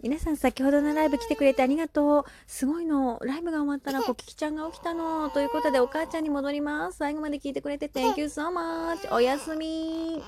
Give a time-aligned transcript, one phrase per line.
[0.00, 2.24] 皆さん先ほどのライブ来てくれてありがとう。
[2.46, 3.18] すごいの。
[3.24, 5.28] ライブが終わったらこききちゃんが起きたの。
[5.30, 6.98] ということでお母ちゃんに戻ります。
[6.98, 9.12] 最後まで聞いてくれて Thank you so much.
[9.12, 10.22] おやすみ。